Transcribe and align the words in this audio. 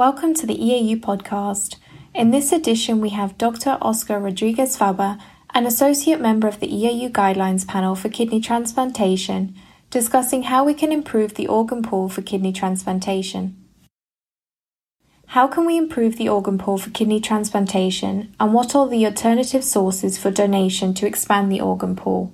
Welcome 0.00 0.32
to 0.36 0.46
the 0.46 0.56
EAU 0.56 0.98
podcast. 0.98 1.76
In 2.14 2.30
this 2.30 2.52
edition, 2.52 3.02
we 3.02 3.10
have 3.10 3.36
Dr. 3.36 3.76
Oscar 3.82 4.18
Rodriguez 4.18 4.74
Faba, 4.74 5.20
an 5.52 5.66
associate 5.66 6.22
member 6.22 6.48
of 6.48 6.58
the 6.58 6.68
EAU 6.68 7.12
Guidelines 7.12 7.68
panel 7.68 7.94
for 7.94 8.08
kidney 8.08 8.40
transplantation, 8.40 9.54
discussing 9.90 10.44
how 10.44 10.64
we 10.64 10.72
can 10.72 10.90
improve 10.90 11.34
the 11.34 11.46
organ 11.46 11.82
pool 11.82 12.08
for 12.08 12.22
kidney 12.22 12.50
transplantation. 12.50 13.62
How 15.26 15.46
can 15.46 15.66
we 15.66 15.76
improve 15.76 16.16
the 16.16 16.30
organ 16.30 16.56
pool 16.56 16.78
for 16.78 16.88
kidney 16.88 17.20
transplantation, 17.20 18.34
and 18.40 18.54
what 18.54 18.74
are 18.74 18.88
the 18.88 19.04
alternative 19.04 19.62
sources 19.62 20.16
for 20.16 20.30
donation 20.30 20.94
to 20.94 21.06
expand 21.06 21.52
the 21.52 21.60
organ 21.60 21.94
pool? 21.94 22.32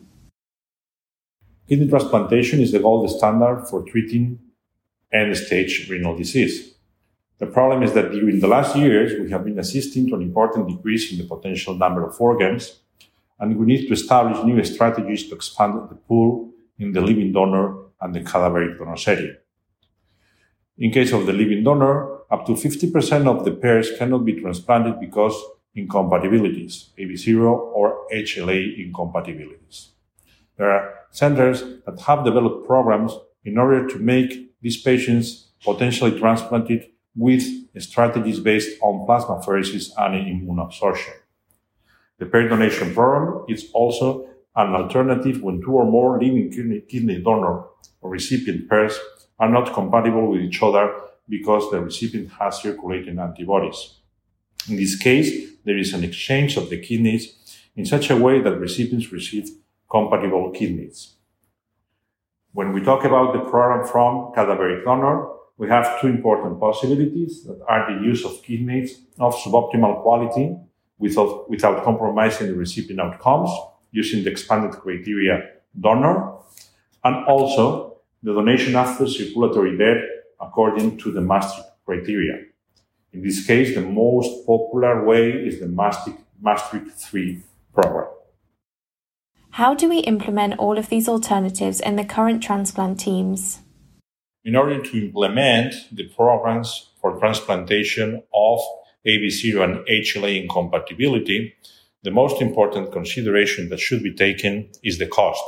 Kidney 1.69 1.89
transplantation 1.89 2.61
is 2.61 2.71
the 2.71 2.79
gold 2.79 3.11
standard 3.11 3.67
for 3.69 3.83
treating 3.83 4.39
end 5.13 5.37
stage 5.37 5.89
renal 5.91 6.17
disease. 6.17 6.76
The 7.39 7.47
problem 7.47 7.83
is 7.83 7.93
that 7.93 8.13
during 8.13 8.41
the 8.41 8.49
last 8.49 8.75
years, 8.77 9.13
we 9.21 9.31
have 9.31 9.45
been 9.45 9.59
assisting 9.59 10.09
to 10.09 10.15
an 10.15 10.23
important 10.23 10.69
decrease 10.69 11.13
in 11.13 11.19
the 11.19 11.25
potential 11.25 11.75
number 11.75 12.03
of 12.05 12.19
organs, 12.19 12.81
and 13.39 13.59
we 13.59 13.67
need 13.67 13.87
to 13.89 13.93
establish 13.93 14.43
new 14.43 14.63
strategies 14.65 15.29
to 15.29 15.35
expand 15.35 15.75
the 15.91 15.97
pool 15.97 16.51
in 16.79 16.93
the 16.93 17.01
living 17.03 17.33
donor 17.33 17.77
and 18.01 18.15
the 18.15 18.21
cadaveric 18.21 18.79
donor 18.79 18.97
setting. 18.97 19.37
In 20.79 20.91
case 20.91 21.13
of 21.13 21.27
the 21.27 21.33
living 21.33 21.63
donor, 21.63 22.21
up 22.31 22.47
to 22.47 22.53
50% 22.53 23.27
of 23.27 23.45
the 23.45 23.53
pairs 23.53 23.91
cannot 23.99 24.25
be 24.25 24.41
transplanted 24.41 24.99
because 24.99 25.35
incompatibilities, 25.75 26.91
ABO 26.99 27.53
or 27.75 28.07
HLA 28.13 28.85
incompatibilities. 28.85 29.91
There 30.57 30.71
are 30.71 30.95
centers 31.11 31.63
that 31.85 32.01
have 32.01 32.25
developed 32.25 32.67
programs 32.67 33.13
in 33.45 33.59
order 33.59 33.87
to 33.87 33.99
make 33.99 34.55
these 34.63 34.81
patients 34.81 35.49
potentially 35.63 36.19
transplanted 36.19 36.87
with 37.17 37.43
strategies 37.79 38.41
based 38.41 38.79
on 38.83 39.07
plasmapheresis 39.07 39.91
and 39.99 40.15
immune 40.15 40.47
immunoabsorption. 40.47 41.15
The 42.19 42.27
pair 42.27 42.49
donation 42.49 42.95
program 42.95 43.45
is 43.49 43.71
also 43.73 44.29
an 44.55 44.75
alternative 44.75 45.43
when 45.43 45.61
two 45.61 45.73
or 45.73 45.85
more 45.85 46.19
living 46.19 46.51
kidney 46.51 47.23
donor 47.23 47.65
or 48.01 48.11
recipient 48.11 48.69
pairs 48.69 48.99
are 49.39 49.51
not 49.51 49.75
compatible 49.75 50.31
with 50.31 50.41
each 50.41 50.63
other 50.63 50.95
because 51.29 51.71
the 51.71 51.81
recipient 51.81 52.31
has 52.33 52.63
circulating 52.63 53.19
antibodies. 53.19 53.99
In 54.69 54.77
this 54.77 54.97
case, 54.97 55.53
there 55.65 55.77
is 55.77 55.93
an 55.93 56.05
exchange 56.05 56.57
of 56.57 56.71
the 56.71 56.81
kidneys 56.81 57.35
in 57.77 57.85
such 57.85 58.11
a 58.11 58.17
way 58.17 58.41
that 58.41 58.59
recipients 58.59 59.13
receive 59.13 59.49
compatible 59.91 60.51
kidneys. 60.51 61.15
When 62.53 62.73
we 62.73 62.81
talk 62.81 63.05
about 63.05 63.35
the 63.35 63.51
program 63.51 63.87
from 63.87 64.33
cadaveric 64.35 64.85
donor, 64.85 65.36
we 65.59 65.69
have 65.69 66.01
two 66.01 66.09
important 66.09 66.61
possibilities 66.61 67.45
that 67.45 67.59
are 67.67 67.93
the 67.93 68.05
use 68.05 68.25
of 68.25 68.43
kidneys 68.43 69.01
of 69.19 69.35
suboptimal 69.35 70.03
quality 70.03 70.57
without, 70.99 71.49
without 71.49 71.83
compromising 71.85 72.49
the 72.49 72.55
recipient 72.55 73.01
outcomes 73.01 73.51
using 73.91 74.25
the 74.25 74.31
expanded 74.31 74.73
criteria 74.73 75.51
donor, 75.81 76.35
and 77.05 77.25
also 77.27 77.97
the 78.23 78.33
donation 78.33 78.77
after 78.77 79.07
circulatory 79.07 79.79
death 79.79 80.03
according 80.41 80.99
to 80.99 81.11
the 81.11 81.21
Maastricht 81.21 81.69
criteria. 81.85 82.45
In 83.13 83.23
this 83.23 83.47
case, 83.47 83.75
the 83.75 83.81
most 83.81 84.47
popular 84.47 85.05
way 85.05 85.31
is 85.31 85.61
the 85.61 85.69
Maastricht, 85.69 86.19
Maastricht 86.41 86.91
3 86.91 87.43
program. 87.73 88.09
How 89.51 89.75
do 89.75 89.89
we 89.89 90.01
implement 90.01 90.59
all 90.59 90.77
of 90.77 90.91
these 90.91 91.09
alternatives 91.09 91.81
in 91.81 91.97
the 91.97 92.05
current 92.05 92.43
transplant 92.43 93.01
teams? 93.01 93.61
In 94.47 94.55
order 94.55 94.81
to 94.81 94.97
implement 94.97 95.75
the 95.91 96.05
programs 96.05 96.91
for 97.01 97.19
transplantation 97.19 98.23
of 98.33 98.61
ABO 99.05 99.65
and 99.65 99.85
HLA 99.89 100.41
incompatibility, 100.41 101.57
the 102.05 102.13
most 102.13 102.41
important 102.41 102.93
consideration 102.93 103.71
that 103.71 103.81
should 103.81 104.05
be 104.05 104.15
taken 104.15 104.71
is 104.85 104.99
the 104.99 105.09
cost. 105.09 105.43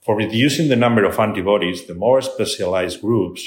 For 0.00 0.16
reducing 0.16 0.68
the 0.68 0.76
number 0.76 1.04
of 1.04 1.18
antibodies, 1.18 1.86
the 1.86 1.94
more 1.94 2.22
specialized 2.22 3.02
groups 3.02 3.46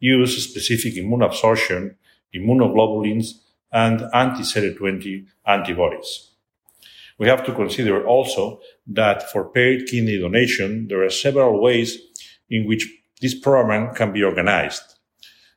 use 0.00 0.42
specific 0.42 0.96
immune 0.96 1.20
absorption, 1.20 1.96
immunoglobulins, 2.34 3.32
and 3.70 4.08
anti-CD20 4.14 5.26
antibodies. 5.46 6.30
We 7.18 7.28
have 7.28 7.44
to 7.44 7.52
consider 7.52 8.06
also 8.06 8.60
that 8.86 9.30
for 9.30 9.50
paired 9.50 9.86
kidney 9.86 10.18
donation, 10.18 10.88
there 10.88 11.04
are 11.04 11.10
several 11.10 11.60
ways 11.60 11.98
in 12.48 12.66
which 12.66 12.86
this 13.20 13.38
program 13.38 13.94
can 13.94 14.12
be 14.12 14.22
organized. 14.22 14.82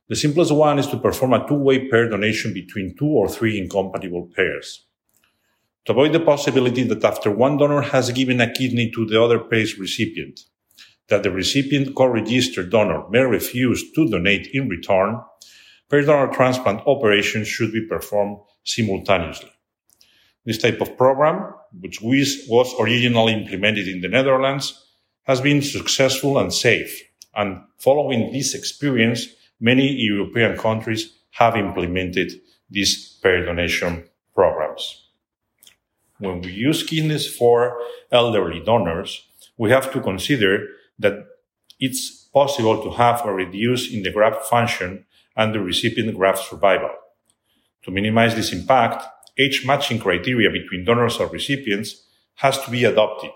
The 0.10 0.16
simplest 0.16 0.52
one 0.52 0.80
is 0.80 0.88
to 0.88 0.98
perform 0.98 1.34
a 1.34 1.48
two-way 1.48 1.88
pair 1.88 2.10
donation 2.10 2.54
between 2.54 2.96
two 2.98 3.06
or 3.06 3.30
three 3.30 3.58
incompatible 3.58 4.30
pairs. 4.36 4.86
To 5.86 5.94
avoid 5.94 6.14
the 6.14 6.20
possibility 6.20 6.84
that 6.84 7.04
after 7.04 7.32
one 7.32 7.58
donor 7.58 7.82
has 7.82 8.12
given 8.12 8.42
a 8.42 8.52
kidney 8.52 8.92
to 8.92 9.06
the 9.06 9.22
other 9.24 9.40
pair's 9.40 9.80
recipient, 9.80 10.42
that 11.08 11.24
the 11.24 11.32
recipient 11.32 11.96
co-registered 11.96 12.70
donor 12.70 13.10
may 13.10 13.22
refuse 13.22 13.92
to 13.94 14.08
donate 14.08 14.48
in 14.54 14.70
return, 14.70 15.20
pair 15.90 16.04
donor 16.04 16.32
transplant 16.34 16.82
operations 16.86 17.48
should 17.48 17.72
be 17.72 17.88
performed 17.88 18.38
simultaneously. 18.64 19.52
This 20.46 20.58
type 20.58 20.82
of 20.82 20.98
program, 20.98 21.54
which 21.80 22.02
was 22.02 22.76
originally 22.80 23.34
implemented 23.34 23.88
in 23.88 24.02
the 24.02 24.08
Netherlands, 24.08 24.88
has 25.24 25.40
been 25.40 25.62
successful 25.62 26.38
and 26.38 26.54
safe. 26.54 27.11
And 27.36 27.64
following 27.78 28.32
this 28.32 28.54
experience, 28.54 29.28
many 29.60 29.92
European 29.94 30.58
countries 30.58 31.14
have 31.32 31.56
implemented 31.56 32.34
these 32.70 33.20
pair 33.22 33.46
donation 33.46 34.04
programs. 34.34 35.08
When 36.20 36.42
we 36.42 36.52
use 36.52 36.84
kidneys 36.84 37.34
for 37.34 37.80
elderly 38.12 38.60
donors, 38.60 39.28
we 39.58 39.72
have 39.72 39.92
to 39.94 40.02
consider 40.02 40.68
that 41.00 41.26
it's 41.80 42.26
possible 42.34 42.84
to 42.84 42.92
have 42.92 43.26
a 43.26 43.34
reduce 43.34 43.92
in 43.92 44.04
the 44.04 44.12
graft 44.12 44.46
function 44.46 45.06
and 45.36 45.54
the 45.54 45.60
recipient 45.60 46.16
graft 46.16 46.50
survival. 46.50 46.92
To 47.84 47.92
minimize 47.92 48.36
this 48.36 48.54
impact, 48.54 49.04
age 49.38 49.66
matching 49.66 50.00
criteria 50.00 50.50
between 50.52 50.86
donors 50.86 51.18
or 51.18 51.28
recipients 51.28 52.04
has 52.36 52.64
to 52.64 52.72
be 52.72 52.84
adopted. 52.84 53.32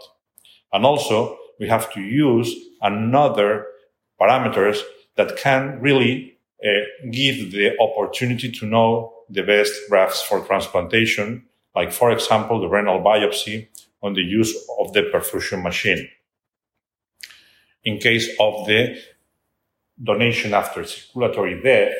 And 0.71 0.85
also, 0.85 1.37
we 1.59 1.67
have 1.67 1.91
to 1.93 2.01
use 2.01 2.53
another 2.81 3.65
parameters 4.19 4.81
that 5.15 5.37
can 5.37 5.79
really 5.81 6.37
uh, 6.63 6.69
give 7.11 7.51
the 7.51 7.77
opportunity 7.79 8.51
to 8.51 8.65
know 8.65 9.13
the 9.29 9.43
best 9.43 9.73
grafts 9.89 10.21
for 10.21 10.45
transplantation, 10.45 11.45
like, 11.75 11.91
for 11.91 12.11
example, 12.11 12.61
the 12.61 12.67
renal 12.67 13.01
biopsy 13.01 13.67
on 14.01 14.13
the 14.13 14.21
use 14.21 14.55
of 14.79 14.93
the 14.93 15.01
perfusion 15.03 15.63
machine. 15.63 16.07
In 17.83 17.97
case 17.97 18.29
of 18.39 18.65
the 18.67 18.97
donation 20.01 20.53
after 20.53 20.83
circulatory 20.83 21.61
death, 21.61 21.93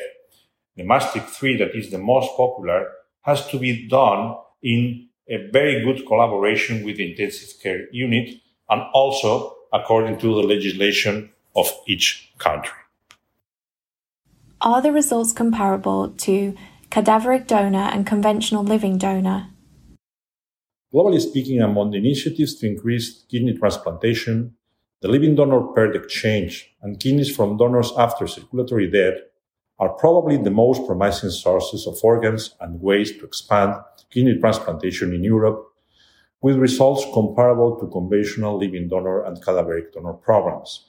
the 0.76 0.84
Maastricht 0.84 1.28
3 1.30 1.56
that 1.58 1.74
is 1.74 1.90
the 1.90 1.98
most 1.98 2.36
popular 2.36 2.88
has 3.22 3.46
to 3.48 3.58
be 3.58 3.88
done 3.88 4.36
in 4.62 5.08
a 5.28 5.48
very 5.50 5.82
good 5.82 6.06
collaboration 6.06 6.84
with 6.84 6.98
the 6.98 7.10
intensive 7.10 7.60
care 7.60 7.90
unit 7.92 8.30
and 8.68 8.82
also 8.92 9.56
according 9.72 10.18
to 10.18 10.28
the 10.34 10.46
legislation 10.46 11.30
of 11.56 11.72
each 11.86 12.32
country. 12.38 12.78
Are 14.60 14.80
the 14.80 14.92
results 14.92 15.32
comparable 15.32 16.10
to 16.10 16.54
cadaveric 16.90 17.46
donor 17.46 17.90
and 17.92 18.06
conventional 18.06 18.64
living 18.64 18.98
donor? 18.98 19.50
Globally 20.94 21.20
speaking, 21.20 21.60
among 21.60 21.90
the 21.90 21.98
initiatives 21.98 22.54
to 22.56 22.66
increase 22.66 23.24
kidney 23.28 23.56
transplantation, 23.56 24.54
the 25.02 25.08
living 25.08 25.34
donor 25.34 25.72
paired 25.74 25.94
exchange 25.94 26.74
and 26.80 26.98
kidneys 26.98 27.34
from 27.34 27.58
donors 27.58 27.92
after 27.98 28.26
circulatory 28.26 28.90
death 28.90 29.18
are 29.78 29.90
probably 29.90 30.38
the 30.38 30.50
most 30.50 30.86
promising 30.86 31.30
sources 31.30 31.86
of 31.86 31.98
organs 32.02 32.54
and 32.60 32.80
ways 32.80 33.12
to 33.12 33.24
expand 33.24 33.74
kidney 34.10 34.38
transplantation 34.38 35.12
in 35.12 35.22
Europe, 35.22 35.66
with 36.40 36.56
results 36.56 37.04
comparable 37.12 37.78
to 37.78 37.86
conventional 37.88 38.56
living 38.56 38.88
donor 38.88 39.22
and 39.24 39.42
cadaveric 39.44 39.92
donor 39.92 40.14
programs. 40.14 40.88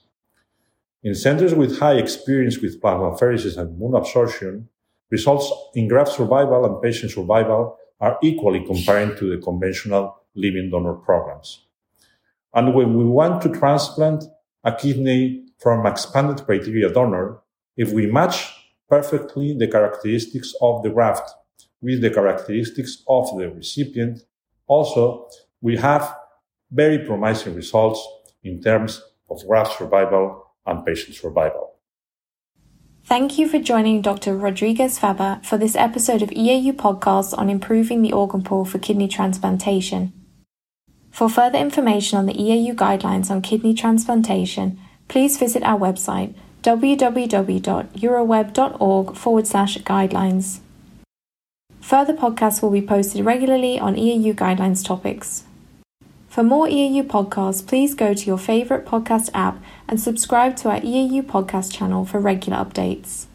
In 1.07 1.15
centers 1.15 1.55
with 1.55 1.79
high 1.79 1.93
experience 1.93 2.59
with 2.59 2.81
plasmapheresis 2.81 3.57
and 3.57 3.73
immune 3.73 3.95
absorption, 3.95 4.67
results 5.09 5.49
in 5.73 5.87
graft 5.87 6.11
survival 6.11 6.65
and 6.65 6.81
patient 6.81 7.13
survival 7.13 7.77
are 8.01 8.17
equally 8.21 8.61
comparing 8.65 9.15
to 9.15 9.29
the 9.29 9.41
conventional 9.41 10.17
living 10.35 10.69
donor 10.69 10.95
programs. 10.95 11.65
And 12.53 12.75
when 12.75 12.97
we 12.97 13.05
want 13.05 13.41
to 13.43 13.49
transplant 13.57 14.25
a 14.65 14.73
kidney 14.75 15.45
from 15.59 15.85
expanded 15.85 16.45
criteria 16.45 16.89
donor, 16.89 17.39
if 17.77 17.93
we 17.93 18.07
match 18.07 18.53
perfectly 18.89 19.55
the 19.57 19.69
characteristics 19.69 20.53
of 20.59 20.83
the 20.83 20.89
graft 20.89 21.31
with 21.81 22.01
the 22.01 22.09
characteristics 22.09 23.01
of 23.07 23.29
the 23.37 23.49
recipient. 23.49 24.19
Also, 24.67 25.29
we 25.61 25.77
have 25.77 26.13
very 26.69 26.99
promising 26.99 27.55
results 27.55 28.05
in 28.43 28.61
terms 28.61 29.01
of 29.29 29.39
graft 29.47 29.77
survival 29.77 30.46
and 30.67 30.85
patient 30.85 31.15
survival. 31.15 31.75
Thank 33.05 33.37
you 33.37 33.47
for 33.47 33.57
joining 33.57 34.01
Dr. 34.01 34.35
Rodriguez 34.35 34.99
Faba 34.99 35.41
for 35.45 35.57
this 35.57 35.77
episode 35.77 36.21
of 36.21 36.29
EAU 36.31 36.73
podcast 36.73 37.33
on 37.37 37.49
improving 37.49 38.01
the 38.01 38.11
organ 38.11 38.43
pool 38.43 38.65
for 38.65 38.79
kidney 38.79 39.07
transplantation. 39.07 40.11
For 41.09 41.29
further 41.29 41.57
information 41.57 42.19
on 42.19 42.25
the 42.25 42.33
EAU 42.33 42.75
guidelines 42.75 43.31
on 43.31 43.41
kidney 43.41 43.73
transplantation, 43.73 44.77
please 45.07 45.37
visit 45.37 45.63
our 45.63 45.79
website 45.79 46.33
www.uroweb.org 46.63 49.15
forward 49.15 49.47
slash 49.47 49.77
guidelines. 49.77 50.59
Further 51.79 52.13
podcasts 52.13 52.61
will 52.61 52.71
be 52.71 52.81
posted 52.81 53.23
regularly 53.23 53.79
on 53.79 53.95
EAU 53.95 54.35
guidelines 54.35 54.85
topics. 54.85 55.45
For 56.37 56.43
more 56.43 56.67
EAU 56.67 57.01
podcasts, 57.01 57.65
please 57.65 57.95
go 57.95 58.13
to 58.13 58.25
your 58.27 58.37
favourite 58.37 58.85
podcast 58.85 59.31
app 59.33 59.57
and 59.87 59.99
subscribe 59.99 60.55
to 60.57 60.69
our 60.69 60.79
EAU 60.81 61.23
podcast 61.23 61.73
channel 61.73 62.05
for 62.05 62.19
regular 62.19 62.59
updates. 62.59 63.25